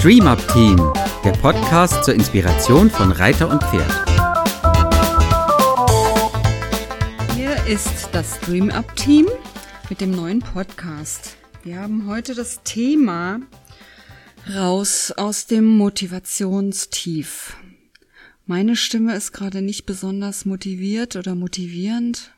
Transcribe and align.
Stream 0.00 0.26
Up 0.26 0.40
Team, 0.54 0.78
der 1.24 1.32
Podcast 1.32 2.04
zur 2.04 2.14
Inspiration 2.14 2.88
von 2.88 3.12
Reiter 3.12 3.50
und 3.50 3.62
Pferd. 3.62 3.92
Hier 7.36 7.54
ist 7.66 8.08
das 8.12 8.36
Stream 8.36 8.70
Up 8.70 8.96
Team 8.96 9.26
mit 9.90 10.00
dem 10.00 10.12
neuen 10.12 10.38
Podcast. 10.38 11.36
Wir 11.64 11.80
haben 11.80 12.06
heute 12.06 12.34
das 12.34 12.62
Thema 12.62 13.40
raus 14.56 15.12
aus 15.14 15.44
dem 15.44 15.66
Motivationstief. 15.66 17.58
Meine 18.46 18.76
Stimme 18.76 19.14
ist 19.14 19.32
gerade 19.32 19.60
nicht 19.60 19.84
besonders 19.84 20.46
motiviert 20.46 21.14
oder 21.14 21.34
motivierend. 21.34 22.32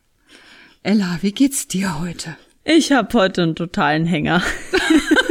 Ella, 0.82 1.20
wie 1.20 1.30
geht's 1.30 1.68
dir 1.68 2.00
heute? 2.00 2.36
Ich 2.64 2.90
habe 2.90 3.16
heute 3.16 3.44
einen 3.44 3.54
totalen 3.54 4.04
Hänger. 4.04 4.42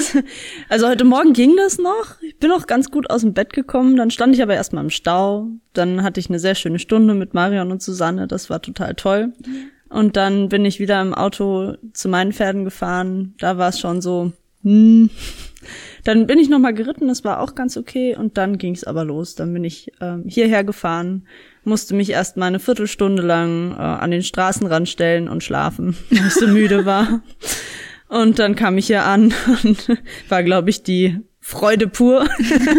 also 0.68 0.88
heute 0.88 1.04
Morgen 1.04 1.32
ging 1.32 1.56
das 1.56 1.78
noch. 1.78 2.20
Ich 2.22 2.38
bin 2.38 2.50
auch 2.52 2.66
ganz 2.66 2.90
gut 2.90 3.10
aus 3.10 3.22
dem 3.22 3.32
Bett 3.32 3.52
gekommen. 3.52 3.96
Dann 3.96 4.10
stand 4.10 4.34
ich 4.34 4.42
aber 4.42 4.54
erstmal 4.54 4.84
im 4.84 4.90
Stau. 4.90 5.48
Dann 5.72 6.02
hatte 6.02 6.20
ich 6.20 6.28
eine 6.28 6.38
sehr 6.38 6.54
schöne 6.54 6.78
Stunde 6.78 7.14
mit 7.14 7.34
Marion 7.34 7.70
und 7.70 7.82
Susanne. 7.82 8.26
Das 8.26 8.50
war 8.50 8.62
total 8.62 8.94
toll. 8.94 9.32
Und 9.88 10.16
dann 10.16 10.48
bin 10.48 10.64
ich 10.64 10.80
wieder 10.80 11.00
im 11.00 11.14
Auto 11.14 11.74
zu 11.92 12.08
meinen 12.08 12.32
Pferden 12.32 12.64
gefahren. 12.64 13.34
Da 13.38 13.58
war 13.58 13.68
es 13.68 13.78
schon 13.78 14.00
so, 14.00 14.32
hm. 14.62 15.10
Dann 16.04 16.26
bin 16.26 16.38
ich 16.40 16.48
noch 16.48 16.58
mal 16.58 16.74
geritten, 16.74 17.06
das 17.06 17.24
war 17.24 17.40
auch 17.40 17.54
ganz 17.54 17.76
okay. 17.76 18.16
Und 18.16 18.36
dann 18.36 18.58
ging 18.58 18.74
es 18.74 18.84
aber 18.84 19.04
los. 19.04 19.34
Dann 19.34 19.52
bin 19.52 19.64
ich 19.64 19.92
ähm, 20.00 20.24
hierher 20.26 20.64
gefahren, 20.64 21.26
musste 21.64 21.94
mich 21.94 22.10
erst 22.10 22.36
mal 22.36 22.46
eine 22.46 22.58
Viertelstunde 22.58 23.22
lang 23.22 23.72
äh, 23.72 23.76
an 23.76 24.10
den 24.10 24.22
Straßenrand 24.22 24.88
stellen 24.88 25.28
und 25.28 25.44
schlafen, 25.44 25.96
weil 26.10 26.26
ich 26.26 26.34
so 26.34 26.48
müde 26.48 26.84
war. 26.84 27.22
Und 28.12 28.38
dann 28.38 28.56
kam 28.56 28.76
ich 28.76 28.88
hier 28.88 29.04
an 29.04 29.32
und 29.64 29.88
war, 30.28 30.42
glaube 30.42 30.68
ich, 30.68 30.82
die 30.82 31.18
Freude 31.40 31.88
pur. 31.88 32.28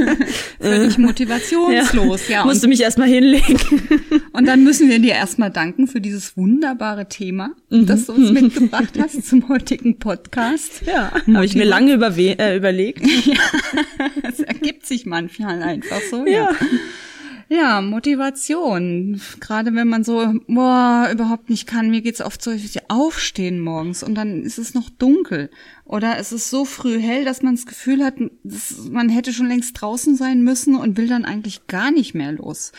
Völlig 0.62 0.98
motivationslos, 1.00 2.28
ja. 2.30 2.40
ja 2.40 2.46
musste 2.46 2.68
mich 2.68 2.82
erstmal 2.82 3.10
hinlegen. 3.10 3.60
Und 4.32 4.48
dann 4.48 4.64
müssen 4.64 4.90
wir 4.90 5.00
dir 5.00 5.12
erstmal 5.16 5.52
danken 5.52 5.88
für 5.88 6.00
dieses 6.00 6.38
wunderbare 6.38 7.10
Thema, 7.10 7.52
mhm. 7.70 7.88
das 7.88 8.06
du 8.06 8.14
uns 8.14 8.32
mitgebracht 8.32 8.94
hast 8.98 9.28
zum 9.28 9.50
heutigen 9.50 10.00
Podcast. 10.00 10.84
Ja, 10.86 11.12
habe 11.34 11.46
ich 11.46 11.56
mir 11.56 11.66
lange 11.66 11.94
äh, 11.94 12.56
überlegt. 12.56 13.06
ja, 13.26 13.34
es 14.24 14.40
ergibt 14.40 14.86
sich 14.86 15.06
manchmal 15.06 15.62
einfach 15.62 16.00
so, 16.10 16.26
ja. 16.26 16.32
ja. 16.32 16.50
Ja, 17.50 17.82
Motivation. 17.82 19.22
Gerade 19.40 19.76
wenn 19.76 19.88
man 19.88 20.04
so, 20.04 20.34
boah, 20.48 21.10
überhaupt 21.12 21.50
nicht 21.50 21.68
kann. 21.68 21.90
Mir 21.90 22.02
geht's 22.02 22.22
oft 22.22 22.42
so, 22.42 22.52
ich 22.52 22.90
aufstehen 22.90 23.60
morgens 23.60 24.04
und 24.04 24.16
dann 24.16 24.44
ist 24.44 24.58
es 24.58 24.74
noch 24.74 24.90
dunkel. 24.90 25.50
Oder 25.86 26.18
es 26.18 26.32
ist 26.32 26.50
so 26.50 26.66
früh 26.66 27.00
hell, 27.00 27.26
dass 27.26 27.42
man 27.42 27.56
das 27.56 27.66
Gefühl 27.66 28.04
hat, 28.04 28.16
man 28.90 29.10
hätte 29.10 29.34
schon 29.34 29.48
längst 29.48 29.80
draußen 29.80 30.16
sein 30.16 30.42
müssen 30.42 30.76
und 30.76 30.98
will 30.98 31.08
dann 31.08 31.26
eigentlich 31.26 31.68
gar 31.68 31.92
nicht 31.92 32.16
mehr 32.16 32.32
los. 32.32 32.72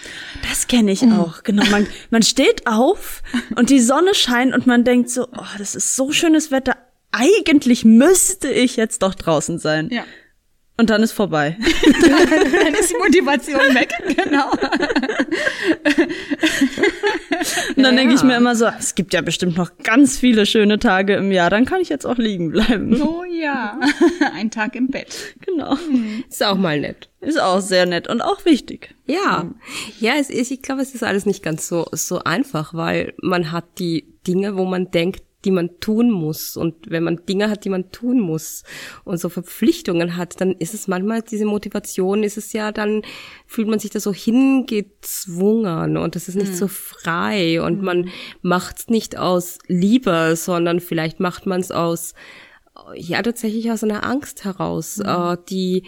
Das 0.48 0.66
kenne 0.66 0.92
ich 0.92 1.02
oh. 1.02 1.10
auch, 1.10 1.42
genau. 1.42 1.64
Man, 1.70 1.86
man 2.10 2.22
steht 2.22 2.66
auf 2.66 3.22
und 3.56 3.70
die 3.70 3.80
Sonne 3.80 4.14
scheint 4.14 4.54
und 4.54 4.66
man 4.66 4.84
denkt 4.84 5.10
so, 5.10 5.28
oh, 5.30 5.58
das 5.58 5.74
ist 5.74 5.96
so 5.96 6.12
schönes 6.12 6.50
Wetter. 6.50 6.76
Eigentlich 7.12 7.84
müsste 7.84 8.50
ich 8.50 8.76
jetzt 8.76 9.02
doch 9.02 9.14
draußen 9.14 9.58
sein. 9.58 9.90
Ja. 9.92 10.04
Und 10.76 10.90
dann 10.90 11.04
ist 11.04 11.12
vorbei. 11.12 11.56
dann 11.62 12.74
ist 12.74 12.90
die 12.90 12.96
Motivation 12.96 13.60
weg, 13.74 13.92
genau. 14.16 14.50
Und 17.76 17.82
dann 17.82 17.94
ja, 17.94 18.00
denke 18.00 18.14
ich 18.14 18.24
mir 18.24 18.36
immer 18.36 18.56
so, 18.56 18.66
es 18.66 18.96
gibt 18.96 19.14
ja 19.14 19.20
bestimmt 19.20 19.56
noch 19.56 19.70
ganz 19.82 20.18
viele 20.18 20.46
schöne 20.46 20.80
Tage 20.80 21.14
im 21.14 21.30
Jahr, 21.30 21.48
dann 21.50 21.64
kann 21.64 21.80
ich 21.80 21.88
jetzt 21.88 22.04
auch 22.06 22.18
liegen 22.18 22.50
bleiben. 22.50 23.00
Oh 23.00 23.22
ja, 23.24 23.78
ein 24.34 24.50
Tag 24.50 24.74
im 24.74 24.88
Bett. 24.88 25.36
Genau. 25.46 25.76
Mhm. 25.76 26.24
Ist 26.28 26.42
auch 26.42 26.56
mal 26.56 26.80
nett. 26.80 27.08
Ist 27.20 27.40
auch 27.40 27.60
sehr 27.60 27.86
nett 27.86 28.08
und 28.08 28.20
auch 28.20 28.44
wichtig. 28.44 28.94
Ja, 29.06 29.50
ja, 30.00 30.14
es 30.18 30.28
ist, 30.28 30.50
ich 30.50 30.62
glaube, 30.62 30.82
es 30.82 30.94
ist 30.94 31.04
alles 31.04 31.24
nicht 31.24 31.42
ganz 31.42 31.68
so 31.68 31.86
so 31.92 32.24
einfach, 32.24 32.74
weil 32.74 33.14
man 33.22 33.52
hat 33.52 33.64
die 33.78 34.06
Dinge, 34.26 34.56
wo 34.56 34.64
man 34.64 34.90
denkt, 34.90 35.22
die 35.44 35.50
man 35.50 35.80
tun 35.80 36.10
muss. 36.10 36.56
Und 36.56 36.90
wenn 36.90 37.04
man 37.04 37.24
Dinge 37.26 37.50
hat, 37.50 37.64
die 37.64 37.70
man 37.70 37.90
tun 37.90 38.20
muss 38.20 38.64
und 39.04 39.18
so 39.18 39.28
Verpflichtungen 39.28 40.16
hat, 40.16 40.40
dann 40.40 40.52
ist 40.52 40.74
es 40.74 40.88
manchmal 40.88 41.22
diese 41.22 41.44
Motivation, 41.44 42.22
ist 42.22 42.36
es 42.36 42.52
ja, 42.52 42.72
dann 42.72 43.02
fühlt 43.46 43.68
man 43.68 43.78
sich 43.78 43.90
da 43.90 44.00
so 44.00 44.12
hingezwungen 44.12 45.96
und 45.96 46.16
das 46.16 46.28
ist 46.28 46.36
nicht 46.36 46.52
mhm. 46.52 46.56
so 46.56 46.68
frei 46.68 47.62
und 47.62 47.78
mhm. 47.78 47.84
man 47.84 48.08
macht 48.42 48.78
es 48.78 48.88
nicht 48.88 49.18
aus 49.18 49.58
Liebe, 49.66 50.34
sondern 50.36 50.80
vielleicht 50.80 51.20
macht 51.20 51.46
man 51.46 51.60
es 51.60 51.70
aus 51.70 52.14
ja 52.96 53.22
tatsächlich 53.22 53.70
aus 53.70 53.84
einer 53.84 54.04
Angst 54.04 54.44
heraus, 54.44 54.98
mhm. 54.98 55.04
äh, 55.06 55.36
die 55.48 55.84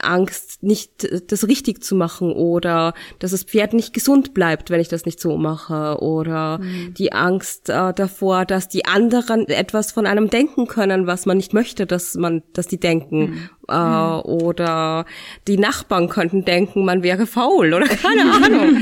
Angst, 0.00 0.62
nicht 0.62 1.08
das 1.30 1.46
richtig 1.48 1.82
zu 1.82 1.94
machen 1.94 2.32
oder 2.32 2.94
dass 3.18 3.30
das 3.30 3.44
Pferd 3.44 3.72
nicht 3.72 3.94
gesund 3.94 4.34
bleibt, 4.34 4.70
wenn 4.70 4.80
ich 4.80 4.88
das 4.88 5.06
nicht 5.06 5.20
so 5.20 5.36
mache 5.36 5.98
oder 6.00 6.58
mhm. 6.58 6.94
die 6.94 7.12
Angst 7.12 7.68
äh, 7.68 7.92
davor, 7.94 8.44
dass 8.44 8.68
die 8.68 8.84
anderen 8.84 9.48
etwas 9.48 9.92
von 9.92 10.06
einem 10.06 10.30
denken 10.30 10.66
können, 10.66 11.06
was 11.06 11.26
man 11.26 11.36
nicht 11.36 11.54
möchte, 11.54 11.86
dass 11.86 12.14
man, 12.14 12.42
dass 12.52 12.68
die 12.68 12.80
denken 12.80 13.20
mhm. 13.20 13.48
äh, 13.68 13.74
mhm. 13.74 14.20
oder 14.20 15.06
die 15.46 15.58
Nachbarn 15.58 16.08
könnten 16.08 16.44
denken, 16.44 16.84
man 16.84 17.02
wäre 17.02 17.26
faul 17.26 17.74
oder 17.74 17.86
keine 17.88 18.32
Ahnung. 18.32 18.76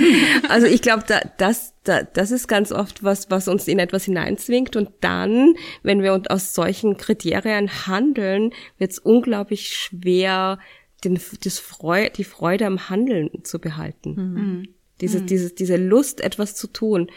Also 0.49 0.67
ich 0.67 0.83
glaube, 0.83 1.05
da, 1.06 1.21
das 1.38 1.73
da, 1.84 2.03
das 2.03 2.33
ist 2.33 2.49
ganz 2.49 2.73
oft 2.73 3.05
was, 3.05 3.31
was 3.31 3.47
uns 3.49 3.69
in 3.69 3.78
etwas 3.78 4.05
hineinzwingt 4.05 4.75
und 4.75 4.91
dann, 5.00 5.55
wenn 5.83 6.03
wir 6.03 6.15
uns 6.15 6.27
aus 6.28 6.53
solchen 6.53 6.97
Kriterien 6.97 7.87
handeln, 7.87 8.53
wird 8.78 8.91
es 8.91 8.99
unglaublich 8.99 9.69
schwer 9.69 10.59
den, 11.06 11.19
das 11.44 11.59
Freu 11.59 12.09
die 12.11 12.25
Freude 12.25 12.67
am 12.67 12.89
Handeln 12.89 13.31
zu 13.44 13.59
behalten. 13.59 14.11
Mhm. 14.11 14.34
mhm. 14.34 14.69
Diese, 15.03 15.21
mhm. 15.21 15.27
diese, 15.27 15.55
diese 15.55 15.77
Lust, 15.77 16.22
etwas 16.22 16.55
zu 16.55 16.69
tun. 16.69 17.11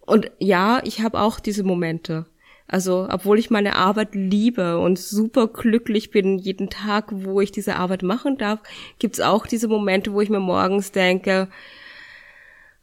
Und 0.00 0.30
ja, 0.38 0.82
ich 0.84 1.00
habe 1.00 1.20
auch 1.20 1.40
diese 1.40 1.64
Momente. 1.64 2.26
Also, 2.68 3.06
obwohl 3.10 3.38
ich 3.38 3.50
meine 3.50 3.76
Arbeit 3.76 4.14
liebe 4.14 4.78
und 4.78 4.98
super 4.98 5.46
glücklich 5.46 6.10
bin 6.10 6.38
jeden 6.38 6.70
Tag, 6.70 7.08
wo 7.10 7.40
ich 7.40 7.52
diese 7.52 7.76
Arbeit 7.76 8.02
machen 8.02 8.38
darf, 8.38 8.60
gibt's 8.98 9.20
auch 9.20 9.46
diese 9.46 9.68
Momente, 9.68 10.12
wo 10.12 10.20
ich 10.20 10.30
mir 10.30 10.40
morgens 10.40 10.92
denke, 10.92 11.48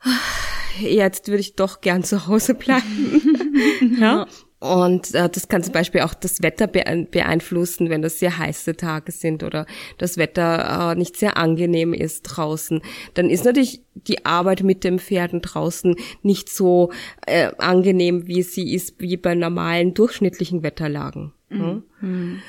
ah, 0.01 0.79
jetzt 0.79 1.27
würde 1.27 1.41
ich 1.41 1.55
doch 1.55 1.81
gern 1.81 2.03
zu 2.03 2.27
Hause 2.27 2.53
bleiben. 2.53 3.97
ja? 3.99 4.27
Und 4.59 5.15
äh, 5.15 5.29
das 5.29 5.47
kann 5.47 5.63
zum 5.63 5.71
Beispiel 5.71 6.01
auch 6.01 6.13
das 6.13 6.41
Wetter 6.41 6.67
beeinflussen, 6.67 7.89
wenn 7.89 8.01
das 8.01 8.19
sehr 8.19 8.37
heiße 8.37 8.75
Tage 8.75 9.13
sind 9.13 9.43
oder 9.43 9.65
das 9.97 10.17
Wetter 10.17 10.91
äh, 10.91 10.95
nicht 10.95 11.15
sehr 11.15 11.37
angenehm 11.37 11.93
ist 11.93 12.23
draußen. 12.23 12.81
Dann 13.13 13.29
ist 13.29 13.45
natürlich 13.45 13.81
die 13.95 14.25
Arbeit 14.25 14.63
mit 14.63 14.83
den 14.83 14.99
Pferden 14.99 15.41
draußen 15.41 15.95
nicht 16.23 16.49
so 16.49 16.91
äh, 17.25 17.51
angenehm, 17.57 18.27
wie 18.27 18.43
sie 18.43 18.73
ist 18.73 18.95
wie 18.99 19.15
bei 19.15 19.33
normalen 19.33 19.93
durchschnittlichen 19.93 20.61
Wetterlagen. 20.61 21.31
Mhm. 21.47 21.83
Mhm. 22.01 22.41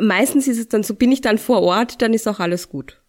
Meistens 0.00 0.48
ist 0.48 0.58
es 0.58 0.68
dann 0.68 0.82
so, 0.82 0.94
bin 0.94 1.12
ich 1.12 1.20
dann 1.20 1.36
vor 1.36 1.60
Ort, 1.60 2.00
dann 2.00 2.14
ist 2.14 2.26
auch 2.28 2.40
alles 2.40 2.70
gut. 2.70 3.02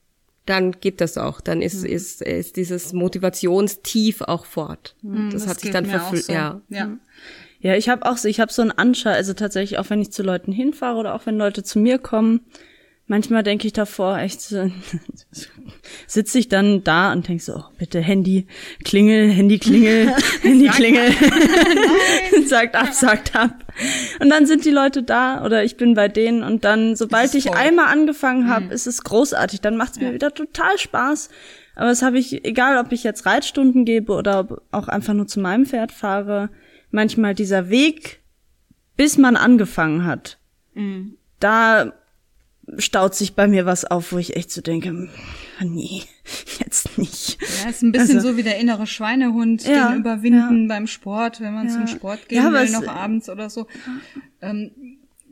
Dann 0.45 0.73
geht 0.81 0.99
das 0.99 1.17
auch. 1.17 1.39
Dann 1.39 1.61
ist, 1.61 1.83
mhm. 1.83 1.89
ist, 1.89 2.21
ist 2.21 2.57
dieses 2.57 2.91
Motivationstief 2.91 4.21
auch 4.21 4.45
fort. 4.45 4.95
Mhm, 5.01 5.29
das, 5.31 5.43
das, 5.43 5.49
hat 5.49 5.59
sich 5.61 5.71
dann 5.71 5.85
verfüllt. 5.85 6.25
So. 6.25 6.33
Ja. 6.33 6.61
ja. 6.67 6.97
Ja, 7.63 7.75
ich 7.75 7.87
habe 7.87 8.05
auch 8.05 8.17
so, 8.17 8.27
ich 8.27 8.41
habe 8.41 8.51
so 8.51 8.61
einen 8.61 8.71
Anschau, 8.71 9.09
also 9.09 9.33
tatsächlich 9.33 9.79
auch 9.79 9.89
wenn 9.89 10.01
ich 10.01 10.11
zu 10.11 10.21
Leuten 10.21 10.51
hinfahre 10.51 10.99
oder 10.99 11.15
auch 11.15 11.25
wenn 11.25 11.37
Leute 11.37 11.63
zu 11.63 11.79
mir 11.79 11.97
kommen, 11.97 12.41
manchmal 13.07 13.41
denke 13.41 13.67
ich 13.67 13.71
davor 13.71 14.19
echt 14.19 14.41
sitze 16.07 16.39
ich 16.39 16.49
dann 16.49 16.83
da 16.83 17.13
und 17.13 17.29
denke 17.29 17.41
so, 17.41 17.55
oh, 17.55 17.63
bitte 17.77 18.01
Handy, 18.01 18.47
Klingel, 18.83 19.29
Handy, 19.29 19.59
Klingel, 19.59 20.13
Handy, 20.41 20.67
Klingel, 20.67 21.09
sagt 22.45 22.75
ab, 22.75 22.93
sagt 22.93 23.33
ab. 23.33 23.55
Und 24.19 24.29
dann 24.29 24.45
sind 24.45 24.65
die 24.65 24.71
Leute 24.71 25.01
da 25.01 25.45
oder 25.45 25.63
ich 25.63 25.77
bin 25.77 25.93
bei 25.93 26.09
denen 26.09 26.43
und 26.43 26.65
dann, 26.65 26.97
sobald 26.97 27.33
ich 27.33 27.53
einmal 27.53 27.85
angefangen 27.85 28.49
habe, 28.49 28.65
mhm. 28.65 28.71
ist 28.71 28.87
es 28.87 29.05
großartig, 29.05 29.61
dann 29.61 29.77
macht 29.77 29.93
es 29.93 29.99
mir 30.01 30.07
ja. 30.07 30.13
wieder 30.13 30.33
total 30.33 30.77
Spaß. 30.77 31.29
Aber 31.75 31.87
das 31.87 32.01
habe 32.01 32.19
ich, 32.19 32.43
egal 32.45 32.77
ob 32.77 32.91
ich 32.91 33.05
jetzt 33.05 33.25
Reitstunden 33.25 33.85
gebe 33.85 34.11
oder 34.11 34.61
auch 34.71 34.89
einfach 34.89 35.13
nur 35.13 35.27
zu 35.27 35.39
meinem 35.39 35.65
Pferd 35.65 35.93
fahre, 35.93 36.49
manchmal 36.93 37.35
dieser 37.35 37.69
Weg, 37.69 38.21
bis 38.95 39.17
man 39.17 39.35
angefangen 39.35 40.05
hat, 40.05 40.39
mhm. 40.73 41.17
da 41.39 41.93
staut 42.77 43.15
sich 43.15 43.35
bei 43.35 43.47
mir 43.47 43.65
was 43.65 43.83
auf, 43.83 44.13
wo 44.13 44.17
ich 44.17 44.35
echt 44.35 44.51
so 44.51 44.61
denke, 44.61 45.09
nee, 45.61 46.03
jetzt 46.59 46.97
nicht. 46.97 47.37
Ja, 47.41 47.69
ist 47.69 47.81
ein 47.81 47.91
bisschen 47.91 48.17
also, 48.17 48.31
so 48.31 48.37
wie 48.37 48.43
der 48.43 48.59
innere 48.59 48.87
Schweinehund, 48.87 49.65
ja, 49.65 49.89
den 49.89 49.99
überwinden 49.99 50.63
ja. 50.63 50.67
beim 50.67 50.87
Sport, 50.87 51.41
wenn 51.41 51.53
man 51.53 51.67
ja. 51.67 51.73
zum 51.73 51.87
Sport 51.87 52.29
gehen 52.29 52.43
ja, 52.43 52.51
will, 52.51 52.69
noch 52.69 52.87
abends 52.87 53.29
oder 53.29 53.49
so. 53.49 53.67
Ähm, 54.41 54.71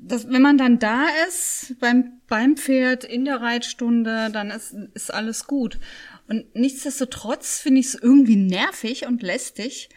das, 0.04 0.30
wenn 0.30 0.42
man 0.42 0.58
dann 0.58 0.80
da 0.80 1.06
ist, 1.28 1.76
beim, 1.80 2.20
beim 2.28 2.58
Pferd, 2.58 3.04
in 3.04 3.24
der 3.24 3.40
Reitstunde, 3.40 4.30
dann 4.34 4.50
ist, 4.50 4.76
ist 4.94 5.14
alles 5.14 5.46
gut. 5.46 5.80
Und 6.28 6.56
nichtsdestotrotz 6.56 7.60
finde 7.60 7.82
ich 7.82 7.88
es 7.88 7.96
irgendwie 7.96 8.36
nervig 8.36 9.06
und 9.06 9.22
lästig, 9.22 9.90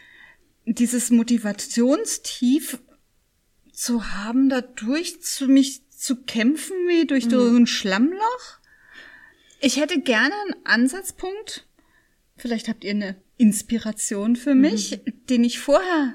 dieses 0.65 1.11
Motivationstief 1.11 2.79
zu 3.71 4.13
haben, 4.13 4.49
dadurch 4.49 5.21
zu 5.21 5.47
mich 5.47 5.89
zu 5.89 6.17
kämpfen 6.23 6.75
wie 6.87 7.05
durch 7.05 7.25
so 7.29 7.39
ein 7.47 7.67
Schlammloch. 7.67 8.59
Ich 9.59 9.77
hätte 9.77 9.99
gerne 10.01 10.33
einen 10.45 10.65
Ansatzpunkt. 10.65 11.67
Vielleicht 12.37 12.67
habt 12.67 12.83
ihr 12.83 12.91
eine 12.91 13.15
Inspiration 13.37 14.35
für 14.35 14.55
mich, 14.55 15.01
den 15.29 15.43
ich 15.43 15.59
vorher 15.59 16.13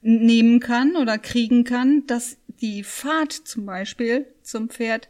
nehmen 0.00 0.60
kann 0.60 0.96
oder 0.96 1.18
kriegen 1.18 1.64
kann, 1.64 2.06
dass 2.06 2.36
die 2.60 2.82
Fahrt 2.82 3.32
zum 3.32 3.66
Beispiel 3.66 4.26
zum 4.42 4.68
Pferd 4.68 5.08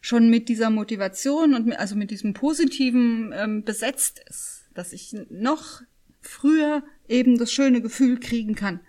schon 0.00 0.30
mit 0.30 0.48
dieser 0.48 0.70
Motivation 0.70 1.54
und 1.54 1.66
mit, 1.66 1.78
also 1.78 1.96
mit 1.96 2.10
diesem 2.10 2.34
Positiven 2.34 3.32
ähm, 3.34 3.64
besetzt 3.64 4.22
ist, 4.28 4.66
dass 4.74 4.92
ich 4.92 5.16
noch 5.30 5.82
früher 6.20 6.82
eben 7.08 7.38
das 7.38 7.52
schöne 7.52 7.80
Gefühl 7.80 8.18
kriegen 8.20 8.54
kann. 8.54 8.80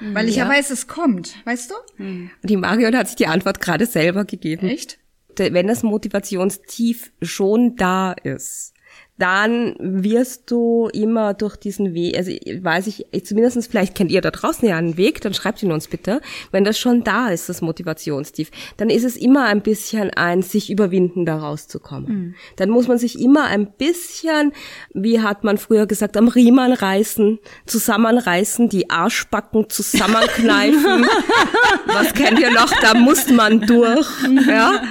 Weil 0.00 0.28
ich 0.28 0.36
ja, 0.36 0.44
Ja. 0.44 0.50
weiß, 0.50 0.70
es 0.70 0.86
kommt, 0.86 1.34
weißt 1.44 1.72
du? 1.72 2.24
Die 2.44 2.56
Marion 2.56 2.96
hat 2.96 3.08
sich 3.08 3.16
die 3.16 3.26
Antwort 3.26 3.60
gerade 3.60 3.86
selber 3.86 4.24
gegeben. 4.24 4.68
Echt? 4.68 4.98
wenn 5.40 5.68
das 5.68 5.84
Motivationstief 5.84 7.12
schon 7.22 7.76
da 7.76 8.10
ist, 8.12 8.74
dann 9.18 9.74
wirst 9.80 10.50
du 10.50 10.88
immer 10.92 11.34
durch 11.34 11.56
diesen 11.56 11.92
Weg, 11.94 12.16
also 12.16 12.30
weiß 12.30 12.86
ich, 12.86 13.06
zumindestens 13.24 13.66
vielleicht 13.66 13.94
kennt 13.94 14.10
ihr 14.12 14.20
da 14.20 14.30
draußen 14.30 14.68
ja 14.68 14.76
einen 14.76 14.96
Weg, 14.96 15.20
dann 15.20 15.34
schreibt 15.34 15.62
ihn 15.62 15.72
uns 15.72 15.88
bitte. 15.88 16.20
Wenn 16.52 16.64
das 16.64 16.78
schon 16.78 17.02
da 17.04 17.28
ist, 17.28 17.48
das 17.48 17.60
Motivationstief, 17.60 18.50
dann 18.76 18.90
ist 18.90 19.04
es 19.04 19.16
immer 19.16 19.46
ein 19.46 19.62
bisschen 19.62 20.10
ein 20.10 20.42
sich 20.42 20.70
überwinden, 20.70 21.26
da 21.26 21.36
rauszukommen. 21.38 22.36
Dann 22.56 22.70
muss 22.70 22.86
man 22.86 22.98
sich 22.98 23.20
immer 23.20 23.44
ein 23.44 23.72
bisschen, 23.72 24.52
wie 24.94 25.20
hat 25.20 25.42
man 25.42 25.58
früher 25.58 25.86
gesagt, 25.86 26.16
am 26.16 26.28
Riemen 26.28 26.72
reißen, 26.72 27.38
zusammenreißen, 27.66 28.68
die 28.68 28.88
Arschbacken 28.90 29.68
zusammenkneifen. 29.68 31.06
Was 31.86 32.12
kennt 32.14 32.38
ihr 32.38 32.52
noch? 32.52 32.72
Da 32.80 32.94
muss 32.94 33.28
man 33.30 33.60
durch. 33.62 34.08
Ja, 34.46 34.82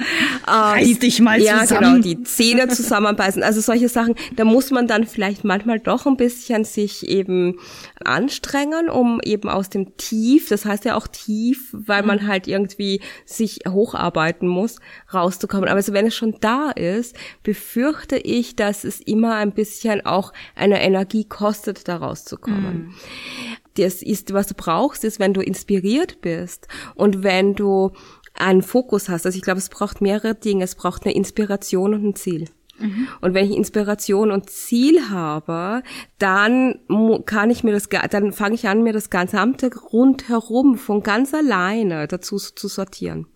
äh, 0.46 0.50
Reiß 0.50 0.98
dich 0.98 1.20
mal 1.20 1.40
ja, 1.40 1.60
zusammen. 1.60 2.02
genau, 2.02 2.02
die 2.02 2.22
Zähne 2.24 2.68
zusammenbeißen. 2.68 3.42
Also 3.42 3.60
solche 3.60 3.88
Sachen, 3.88 4.14
da 4.36 4.44
muss 4.44 4.70
man 4.70 4.86
dann 4.86 5.06
vielleicht 5.06 5.44
manchmal 5.44 5.80
doch 5.80 6.06
ein 6.06 6.16
bisschen 6.16 6.64
sich 6.64 7.08
eben 7.08 7.58
anstrengen, 8.04 8.88
um 8.88 9.20
eben 9.22 9.48
aus 9.48 9.68
dem 9.68 9.96
Tief, 9.96 10.48
das 10.48 10.64
heißt 10.64 10.84
ja 10.84 10.96
auch 10.96 11.06
tief, 11.06 11.68
weil 11.72 12.02
man 12.02 12.26
halt 12.26 12.46
irgendwie 12.46 13.00
sich 13.24 13.60
hocharbeiten 13.68 14.48
muss, 14.48 14.78
rauszukommen. 15.12 15.68
Aber 15.68 15.76
also 15.76 15.92
wenn 15.92 16.06
es 16.06 16.14
schon 16.14 16.36
da 16.40 16.70
ist, 16.70 17.16
befürchte 17.42 18.16
ich, 18.16 18.56
dass 18.56 18.84
es 18.84 19.00
immer 19.00 19.36
ein 19.36 19.52
bisschen 19.52 20.04
auch 20.04 20.32
eine 20.54 20.82
Energie 20.82 21.24
kostet, 21.24 21.88
da 21.88 21.96
rauszukommen 21.96 22.94
das 23.78 24.02
ist, 24.02 24.32
was 24.32 24.48
du 24.48 24.54
brauchst, 24.54 25.04
ist, 25.04 25.20
wenn 25.20 25.34
du 25.34 25.40
inspiriert 25.40 26.20
bist 26.20 26.66
und 26.94 27.22
wenn 27.22 27.54
du 27.54 27.92
einen 28.34 28.62
Fokus 28.62 29.08
hast. 29.08 29.26
Also 29.26 29.36
ich 29.36 29.42
glaube, 29.42 29.58
es 29.58 29.68
braucht 29.68 30.00
mehrere 30.00 30.34
Dinge. 30.34 30.64
Es 30.64 30.74
braucht 30.74 31.04
eine 31.04 31.14
Inspiration 31.14 31.94
und 31.94 32.04
ein 32.04 32.14
Ziel. 32.14 32.48
Und 33.20 33.34
wenn 33.34 33.50
ich 33.50 33.56
Inspiration 33.56 34.30
und 34.30 34.50
Ziel 34.50 35.10
habe, 35.10 35.82
dann 36.18 36.80
kann 37.26 37.50
ich 37.50 37.64
mir 37.64 37.72
das, 37.72 37.88
dann 37.88 38.32
fange 38.32 38.54
ich 38.54 38.68
an, 38.68 38.82
mir 38.82 38.92
das 38.92 39.10
gesamte 39.10 39.70
rundherum 39.76 40.76
von 40.76 41.02
ganz 41.02 41.34
alleine 41.34 42.06
dazu 42.06 42.38
zu 42.38 42.68
sortieren. 42.68 43.26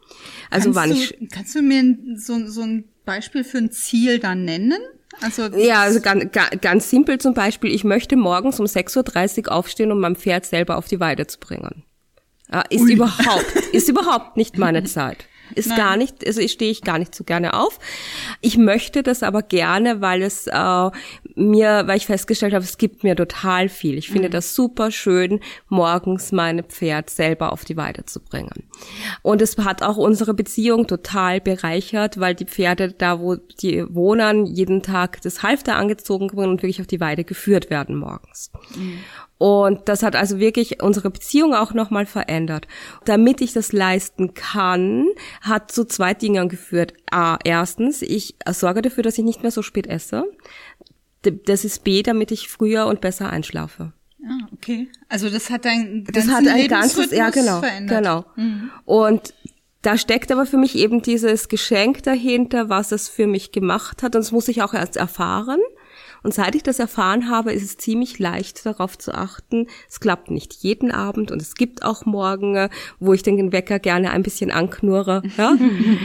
Also 0.51 0.73
kannst, 0.73 0.77
wann 0.77 0.93
ich 0.93 1.17
du, 1.19 1.27
kannst 1.33 1.55
du 1.55 1.63
mir 1.63 1.97
so, 2.17 2.47
so 2.47 2.63
ein 2.63 2.85
Beispiel 3.05 3.45
für 3.45 3.59
ein 3.59 3.71
Ziel 3.71 4.19
dann 4.19 4.45
nennen? 4.45 4.79
Also 5.21 5.47
Ja, 5.57 5.83
also 5.83 6.01
ganz, 6.01 6.31
ganz 6.61 6.89
simpel 6.89 7.19
zum 7.19 7.35
Beispiel, 7.35 7.75
ich 7.75 7.85
möchte 7.85 8.17
morgens 8.17 8.61
um 8.61 8.67
6.30 8.67 9.47
Uhr 9.47 9.53
aufstehen, 9.53 9.93
um 9.93 10.01
mein 10.01 10.17
Pferd 10.17 10.47
selber 10.47 10.77
auf 10.77 10.89
die 10.89 11.01
Weide 11.01 11.27
zu 11.27 11.39
bringen. 11.39 11.85
Ja, 12.51 12.63
ist 12.69 12.89
überhaupt, 12.89 13.57
ist 13.73 13.89
überhaupt 13.89 14.37
nicht 14.37 14.59
meine 14.59 14.85
Zeit. 14.85 15.27
Ist 15.55 15.77
gar 15.77 15.97
nicht, 15.97 16.27
also 16.27 16.41
ich 16.41 16.53
stehe 16.53 16.71
ich 16.71 16.83
gar 16.83 16.99
nicht 16.99 17.15
so 17.15 17.25
gerne 17.25 17.55
auf. 17.55 17.79
Ich 18.41 18.57
möchte 18.57 19.03
das 19.03 19.23
aber 19.23 19.43
gerne, 19.43 20.01
weil 20.01 20.23
es 20.23 20.47
äh, 20.47 20.91
mir, 21.35 21.83
weil 21.87 21.97
ich 21.97 22.07
festgestellt 22.07 22.55
habe, 22.55 22.65
es 22.65 22.79
gibt 22.79 23.05
mir 23.05 23.17
total 23.17 23.69
viel. 23.69 23.99
Ich 23.99 24.09
finde 24.09 24.31
das 24.31 24.55
super 24.55 24.91
schön, 24.91 25.41
morgens 25.69 26.33
meine 26.33 26.63
Pferd 26.63 27.11
selber 27.11 27.53
auf 27.53 27.65
die 27.65 27.77
Weide 27.77 28.07
zu 28.07 28.21
bringen. 28.21 28.69
Und 29.23 29.43
es 29.43 29.59
hat 29.59 29.83
auch 29.83 29.97
unsere 29.97 30.35
Beziehung 30.35 30.87
total 30.87 31.41
bereichert, 31.41 32.19
weil 32.19 32.35
die 32.35 32.47
Pferde 32.47 32.93
da, 32.93 33.21
wo 33.21 33.37
die 33.37 33.85
wohnen, 33.95 34.47
jeden 34.47 34.83
Tag 34.83 35.21
das 35.23 35.43
Halfter 35.43 35.77
angezogen 35.77 36.35
werden 36.37 36.51
und 36.51 36.63
wirklich 36.63 36.81
auf 36.81 36.87
die 36.87 37.01
Weide 37.01 37.25
geführt 37.25 37.71
werden 37.71 37.97
morgens. 37.97 38.51
Und 39.43 39.89
das 39.89 40.05
hat 40.05 40.15
also 40.15 40.39
wirklich 40.39 40.81
unsere 40.83 41.11
Beziehung 41.11 41.53
auch 41.53 41.75
nochmal 41.75 42.07
verändert. 42.07 42.69
Damit 43.05 43.41
ich 43.41 43.53
das 43.53 43.73
leisten 43.73 44.35
kann, 44.35 45.07
hat 45.41 45.73
zu 45.73 45.85
zwei 45.85 46.15
Dingen 46.15 46.49
geführt. 46.49 46.95
A, 47.11 47.39
erstens, 47.45 48.03
ich 48.03 48.37
sorge 48.51 48.83
dafür, 48.83 49.03
dass 49.03 49.19
ich 49.19 49.25
nicht 49.25 49.43
mehr 49.43 49.51
so 49.51 49.63
spät 49.63 49.87
esse. 49.87 50.25
Das 51.23 51.65
ist 51.65 51.85
B, 51.85 52.03
damit 52.03 52.31
ich 52.31 52.49
früher 52.49 52.87
und 52.87 53.01
besser 53.01 53.31
einschlafe. 53.31 53.93
Ah, 54.25 54.47
okay. 54.53 54.89
Also 55.09 55.31
das 55.31 55.51
hat 55.51 55.65
dein 55.65 56.05
Das 56.13 56.29
hat 56.29 56.47
ein 56.47 56.69
ganzes, 56.69 57.11
ja 57.11 57.31
genau, 57.31 57.61
verändert. 57.61 57.99
genau. 57.99 58.25
Mhm. 58.37 58.71
Und 58.85 59.35
da 59.83 59.99
steckt 59.99 60.31
aber 60.31 60.47
für 60.47 60.59
mich 60.59 60.77
eben 60.77 61.03
dieses 61.03 61.49
Geschenk 61.49 62.05
dahinter, 62.05 62.69
was 62.69 62.93
es 62.93 63.09
für 63.09 63.27
mich 63.27 63.51
gemacht 63.51 64.03
hat. 64.03 64.15
Und 64.15 64.23
das 64.23 64.31
muss 64.31 64.47
ich 64.47 64.63
auch 64.63 64.75
erst 64.75 64.97
erfahren. 64.97 65.59
Und 66.23 66.35
seit 66.35 66.55
ich 66.55 66.63
das 66.63 66.79
erfahren 66.79 67.29
habe, 67.29 67.53
ist 67.53 67.63
es 67.63 67.77
ziemlich 67.77 68.19
leicht 68.19 68.65
darauf 68.65 68.97
zu 68.99 69.13
achten. 69.13 69.67
Es 69.89 70.01
klappt 70.01 70.31
nicht 70.31 70.55
jeden 70.55 70.91
Abend 70.91 71.31
und 71.31 71.43
es 71.43 71.55
gibt 71.55 71.83
auch 71.83 72.05
Morgen, 72.05 72.69
wo 73.01 73.13
ich 73.13 73.23
den 73.23 73.53
Wecker 73.53 73.79
gerne 73.79 74.11
ein 74.11 74.23
bisschen 74.23 74.51
anknurre. 74.51 75.23
Ja? 75.37 75.57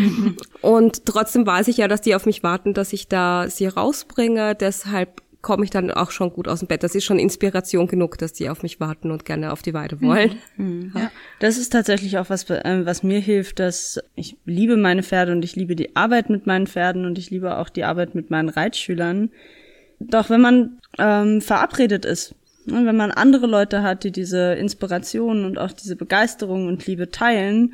und 0.62 1.06
trotzdem 1.06 1.46
weiß 1.46 1.68
ich 1.68 1.78
ja, 1.78 1.88
dass 1.88 2.02
die 2.02 2.16
auf 2.16 2.26
mich 2.26 2.44
warten, 2.44 2.74
dass 2.74 2.94
ich 2.94 3.08
da 3.08 3.50
sie 3.50 3.68
rausbringe. 3.68 4.56
Deshalb 4.56 5.22
komme 5.42 5.64
ich 5.64 5.70
dann 5.70 5.92
auch 5.92 6.12
schon 6.12 6.32
gut 6.32 6.48
aus 6.48 6.60
dem 6.60 6.68
Bett. 6.68 6.84
Das 6.84 6.96
ist 6.96 7.06
schon 7.06 7.20
Inspiration 7.20 7.88
genug, 7.88 8.18
dass 8.18 8.34
die 8.34 8.50
auf 8.50 8.64
mich 8.64 8.80
warten 8.80 9.12
und 9.12 9.24
gerne 9.24 9.54
auf 9.54 9.62
die 9.62 9.74
Weide 9.74 10.02
wollen. 10.02 10.40
Ja. 10.94 11.12
Das 11.40 11.58
ist 11.58 11.70
tatsächlich 11.70 12.18
auch 12.18 12.30
was, 12.30 12.46
ähm, 12.50 12.86
was 12.86 13.04
mir 13.04 13.20
hilft, 13.20 13.60
dass 13.60 14.00
ich 14.16 14.36
liebe 14.46 14.78
meine 14.78 15.04
Pferde 15.04 15.32
und 15.32 15.46
ich 15.46 15.56
liebe 15.56 15.76
die 15.76 15.96
Arbeit 15.96 16.30
mit 16.30 16.48
meinen 16.48 16.68
Pferden 16.68 17.06
und 17.06 17.18
ich 17.18 17.30
liebe 17.30 17.58
auch 17.58 17.70
die 17.70 17.84
Arbeit 17.84 18.16
mit 18.16 18.30
meinen 18.30 18.50
Reitschülern. 18.50 19.30
Doch 20.00 20.30
wenn 20.30 20.42
man 20.42 20.80
ähm, 20.98 21.42
verabredet 21.42 22.06
ist, 22.06 22.36
ne, 22.66 22.86
wenn 22.86 22.96
man 22.96 23.12
andere 23.12 23.48
Leute 23.48 23.82
hat, 23.82 24.04
die 24.04 24.12
diese 24.12 24.54
Inspiration 24.54 25.46
und 25.46 25.58
auch 25.58 25.72
diese 25.72 25.96
Begeisterung 25.96 26.68
und 26.68 26.86
Liebe 26.86 27.10
teilen, 27.10 27.74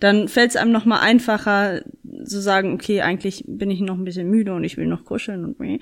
dann 0.00 0.28
fällt 0.28 0.50
es 0.50 0.56
einem 0.56 0.72
noch 0.72 0.86
mal 0.86 1.00
einfacher 1.00 1.82
zu 2.24 2.40
sagen, 2.40 2.72
okay, 2.72 3.02
eigentlich 3.02 3.44
bin 3.46 3.70
ich 3.70 3.80
noch 3.80 3.98
ein 3.98 4.04
bisschen 4.04 4.30
müde 4.30 4.54
und 4.54 4.64
ich 4.64 4.76
will 4.76 4.86
noch 4.86 5.04
kuscheln 5.04 5.44
und 5.44 5.60
meh. 5.60 5.78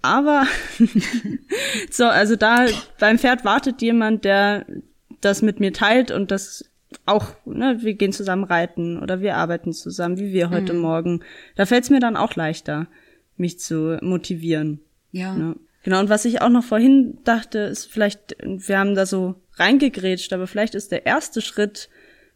Aber 0.00 0.46
so, 1.90 2.06
also 2.06 2.36
da 2.36 2.66
beim 2.98 3.18
Pferd 3.18 3.44
wartet 3.44 3.82
jemand, 3.82 4.24
der 4.24 4.64
das 5.20 5.42
mit 5.42 5.60
mir 5.60 5.72
teilt 5.72 6.10
und 6.10 6.30
das 6.30 6.64
auch, 7.04 7.34
ne, 7.44 7.78
wir 7.82 7.94
gehen 7.94 8.12
zusammen 8.12 8.44
reiten 8.44 8.98
oder 8.98 9.20
wir 9.20 9.36
arbeiten 9.36 9.72
zusammen, 9.72 10.18
wie 10.18 10.32
wir 10.32 10.50
heute 10.50 10.72
Morgen. 10.72 11.20
Da 11.56 11.66
fällt 11.66 11.84
es 11.84 11.90
mir 11.90 12.00
dann 12.00 12.16
auch 12.16 12.34
leichter, 12.34 12.86
mich 13.36 13.58
zu 13.58 13.98
motivieren. 14.00 14.80
Ja. 15.10 15.34
Ne? 15.34 15.56
Genau, 15.84 16.00
und 16.00 16.08
was 16.08 16.24
ich 16.24 16.42
auch 16.42 16.48
noch 16.48 16.64
vorhin 16.64 17.18
dachte, 17.24 17.58
ist 17.60 17.86
vielleicht, 17.90 18.36
wir 18.42 18.78
haben 18.78 18.94
da 18.94 19.06
so 19.06 19.36
reingegrätscht, 19.54 20.32
aber 20.32 20.46
vielleicht 20.46 20.74
ist 20.74 20.92
der 20.92 21.06
erste 21.06 21.40
Schritt 21.40 21.88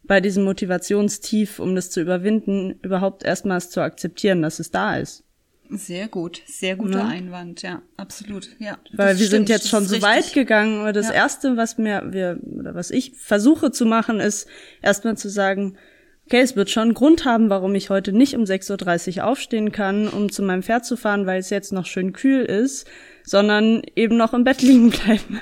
bei 0.03 0.21
diesem 0.21 0.43
Motivationstief, 0.43 1.59
um 1.59 1.75
das 1.75 1.89
zu 1.89 2.01
überwinden, 2.01 2.79
überhaupt 2.81 3.23
erstmals 3.23 3.69
zu 3.69 3.81
akzeptieren, 3.81 4.41
dass 4.41 4.59
es 4.59 4.71
da 4.71 4.97
ist. 4.97 5.23
Sehr 5.69 6.07
gut, 6.07 6.41
sehr 6.45 6.75
guter 6.75 6.99
Ja. 6.99 7.07
Einwand, 7.07 7.61
ja, 7.61 7.81
absolut, 7.97 8.49
ja. 8.59 8.77
Weil 8.91 9.17
wir 9.17 9.25
sind 9.25 9.27
stimmt, 9.27 9.49
jetzt 9.49 9.63
das 9.63 9.69
schon 9.71 9.85
so 9.85 9.95
richtig. 9.95 10.03
weit 10.09 10.33
gegangen. 10.33 10.81
Aber 10.81 10.91
das 10.93 11.07
Ja. 11.07 11.13
erste, 11.13 11.57
was 11.57 11.77
mir, 11.77 12.03
wir, 12.11 12.39
oder 12.59 12.75
was 12.75 12.91
ich 12.91 13.13
versuche 13.15 13.71
zu 13.71 13.85
machen, 13.85 14.19
ist 14.19 14.47
erstmal 14.81 15.17
zu 15.17 15.29
sagen, 15.29 15.77
okay, 16.25 16.41
es 16.41 16.55
wird 16.55 16.69
schon 16.69 16.83
einen 16.83 16.93
Grund 16.93 17.25
haben, 17.25 17.49
warum 17.49 17.75
ich 17.75 17.89
heute 17.89 18.11
nicht 18.11 18.35
um 18.35 18.43
6.30 18.43 19.17
Uhr 19.17 19.27
aufstehen 19.27 19.71
kann, 19.71 20.07
um 20.07 20.31
zu 20.31 20.43
meinem 20.43 20.63
Pferd 20.63 20.85
zu 20.85 20.95
fahren, 20.95 21.25
weil 21.25 21.39
es 21.39 21.49
jetzt 21.49 21.73
noch 21.73 21.85
schön 21.85 22.13
kühl 22.13 22.43
ist, 22.43 22.87
sondern 23.23 23.81
eben 23.95 24.17
noch 24.17 24.33
im 24.33 24.43
Bett 24.43 24.61
liegen 24.61 24.89
bleiben. 24.89 25.39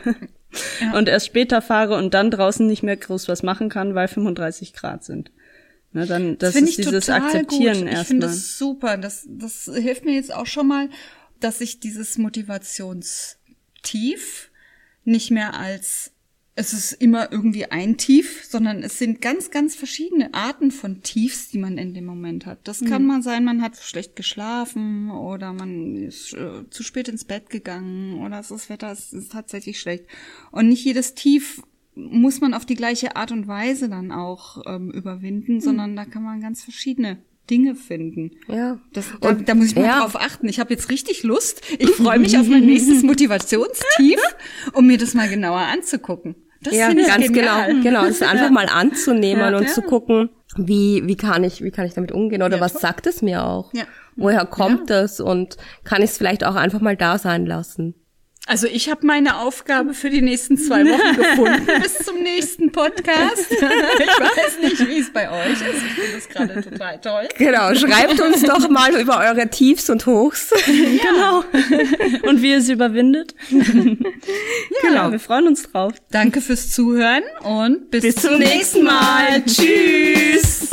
Und 0.94 1.08
erst 1.08 1.28
später 1.28 1.62
fahre 1.62 1.96
und 1.96 2.14
dann 2.14 2.30
draußen 2.30 2.68
nicht 2.68 2.84
mehr 2.84 2.98
groß 2.98 3.30
was 3.30 3.42
machen 3.42 3.70
kann, 3.70 3.96
weil 3.96 4.10
35 4.10 4.74
Grad 4.74 5.06
sind. 5.06 5.32
Ne, 5.94 6.06
dann, 6.06 6.38
das 6.38 6.54
Find 6.54 6.70
ist 6.70 6.78
dieses 6.78 7.10
Akzeptieren 7.10 7.86
gut. 7.86 7.94
Ich 7.94 8.00
finde 8.00 8.22
erstmal. 8.22 8.22
das 8.22 8.58
super. 8.58 8.96
Das, 8.98 9.26
das 9.30 9.70
hilft 9.74 10.06
mir 10.06 10.14
jetzt 10.14 10.34
auch 10.34 10.46
schon 10.46 10.68
mal, 10.68 10.90
dass 11.40 11.62
ich 11.62 11.80
dieses 11.80 12.18
Motivationstief 12.18 14.52
nicht 15.04 15.32
mehr 15.32 15.58
als 15.58 16.12
es 16.54 16.74
ist 16.74 16.92
immer 16.92 17.32
irgendwie 17.32 17.66
ein 17.66 17.98
Tief, 17.98 18.44
sondern 18.44 18.84
es 18.84 19.00
sind 19.00 19.22
ganz, 19.22 19.52
ganz 19.52 19.76
verschiedene 19.76 20.34
Arten 20.34 20.72
von 20.72 21.02
Tiefs, 21.02 21.50
die 21.50 21.58
man 21.58 21.78
in 21.78 21.94
dem 21.94 22.06
Moment 22.06 22.46
hat. 22.46 22.60
Das 22.68 22.84
kann 22.84 23.06
mal 23.06 23.22
sein, 23.22 23.46
man 23.46 23.62
hat 23.62 23.78
schlecht 23.78 24.18
geschlafen 24.18 25.10
oder 25.12 25.54
man 25.54 25.96
ist 25.96 26.34
äh, 26.34 26.70
zu 26.70 26.84
spät 26.84 27.08
ins 27.08 27.24
Bett 27.24 27.50
gegangen 27.50 28.22
oder 28.22 28.44
das 28.48 28.70
Wetter 28.70 28.92
ist, 28.92 29.14
ist 29.14 29.32
tatsächlich 29.32 29.80
schlecht. 29.80 30.06
Und 30.52 30.68
nicht 30.68 30.84
jedes 30.84 31.14
Tief 31.16 31.62
muss 31.96 32.42
man 32.42 32.54
auf 32.54 32.66
die 32.66 32.76
gleiche 32.76 33.16
Art 33.16 33.32
und 33.32 33.48
Weise 33.48 33.90
dann 33.90 34.12
auch 34.12 34.62
ähm, 34.66 34.92
überwinden, 34.92 35.56
Hm. 35.56 35.62
sondern 35.62 35.96
da 35.96 36.06
kann 36.06 36.24
man 36.24 36.42
ganz 36.42 36.64
verschiedene 36.64 37.18
Dinge 37.50 37.76
finden. 37.76 38.32
Ja. 38.48 38.80
Das, 38.94 39.06
da, 39.20 39.34
da 39.34 39.56
muss 39.56 39.68
ich 39.68 39.76
mal 39.76 39.84
ja. 39.86 40.00
drauf 40.02 40.16
achten. 40.16 40.48
Ich 40.48 40.60
habe 40.60 40.72
jetzt 40.74 40.90
richtig 40.90 41.24
Lust. 41.24 41.62
Ich 41.80 41.90
freue 41.92 42.20
mich 42.20 42.38
auf 42.38 42.48
mein 42.48 42.66
nächstes 42.66 43.04
Motivationstief, 43.56 44.20
um 44.74 44.88
mir 44.88 44.98
das 44.98 45.14
mal 45.14 45.28
genauer 45.30 45.60
anzugucken. 45.60 46.36
Das 46.64 46.76
ja, 46.76 46.88
finde 46.88 47.02
ich 47.02 47.08
ganz 47.08 47.28
genial. 47.28 47.68
genau, 47.70 47.84
genau. 47.84 48.06
Es 48.06 48.22
einfach 48.22 48.52
mal 48.52 48.68
anzunehmen 48.68 49.42
Ja. 49.52 49.58
und 49.58 49.64
Ja. 49.64 49.70
zu 49.70 49.82
gucken, 49.82 50.30
wie, 50.56 51.02
wie 51.06 51.16
kann 51.18 51.44
ich, 51.44 51.64
wie 51.64 51.72
kann 51.72 51.86
ich 51.88 51.94
damit 51.94 52.12
umgehen 52.12 52.44
oder 52.44 52.58
Ja, 52.58 52.62
was 52.62 52.74
sagt 52.74 53.08
es 53.08 53.22
mir 53.22 53.44
auch? 53.46 53.74
Ja. 53.74 53.84
Woher 54.16 54.46
kommt 54.46 54.90
das 54.90 55.20
und 55.20 55.58
kann 55.84 56.04
ich 56.04 56.12
es 56.12 56.18
vielleicht 56.18 56.44
auch 56.44 56.56
einfach 56.56 56.80
mal 56.82 56.96
da 56.96 57.18
sein 57.18 57.46
lassen? 57.46 57.96
Also 58.48 58.66
ich 58.66 58.90
habe 58.90 59.06
meine 59.06 59.38
Aufgabe 59.38 59.94
für 59.94 60.10
die 60.10 60.22
nächsten 60.22 60.58
zwei 60.58 60.84
Wochen 60.84 61.16
gefunden 61.16 61.68
bis 61.82 62.00
zum 62.00 62.22
nächsten 62.22 62.72
Podcast. 62.72 63.48
Ich 64.02 64.20
weiß 64.20 64.60
nicht, 64.62 64.90
wie 64.90 65.00
es 65.00 65.14
bei 65.14 65.30
euch 65.30 65.54
ist. 65.54 65.62
Ich 65.62 65.94
finde 65.94 66.12
das 66.16 66.30
gerade 66.30 66.62
total 66.62 67.00
toll. 67.00 67.30
Genau, 67.38 67.74
schreibt 67.76 68.20
uns 68.20 68.42
doch 68.44 68.68
mal 68.70 69.00
über 69.00 69.20
eure 69.20 69.48
Tiefs 69.50 69.90
und 69.90 70.06
Hochs. 70.06 70.52
Genau. 70.66 71.44
Und 72.24 72.42
wie 72.42 72.52
ihr 72.52 72.58
es 72.58 72.70
überwindet. 72.70 73.36
genau, 73.50 75.12
wir 75.12 75.20
freuen 75.20 75.48
uns 75.48 75.64
drauf. 75.64 75.94
Danke 76.10 76.42
fürs 76.42 76.72
Zuhören 76.72 77.24
und 77.44 77.92
bis, 77.92 78.02
Bis 78.02 78.16
zum 78.16 78.40
nächsten 78.40 78.84
Mal. 78.84 79.44
Tschüss. 79.46 80.68